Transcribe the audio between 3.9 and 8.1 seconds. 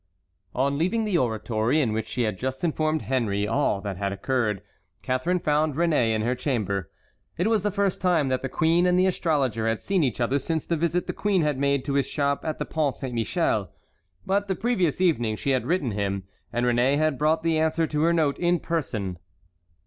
had occurred, Catharine found Réné in her chamber. It was the first